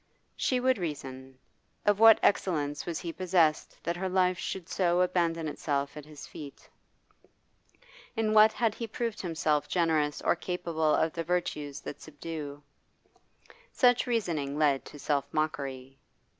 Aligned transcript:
She 0.35 0.59
would 0.59 0.79
reason. 0.79 1.37
Of 1.85 1.99
what 1.99 2.19
excellence 2.23 2.87
was 2.87 2.97
he 2.99 3.13
possessed 3.13 3.77
that 3.83 3.95
her 3.97 4.09
life 4.09 4.39
should 4.39 4.67
so 4.67 4.99
abandon 5.01 5.47
itself 5.47 5.95
at 5.95 6.05
his 6.05 6.25
feet? 6.25 6.67
In 8.15 8.33
what 8.33 8.51
had 8.51 8.73
he 8.73 8.87
proved 8.87 9.21
himself 9.21 9.67
generous 9.67 10.19
or 10.19 10.35
capable 10.35 10.95
of 10.95 11.13
the 11.13 11.23
virtues 11.23 11.81
that 11.81 12.01
subdue? 12.01 12.63
Such 13.71 14.07
reasoning 14.07 14.57
led 14.57 14.85
to 14.85 14.97
self 14.97 15.31
mockery. 15.31 15.99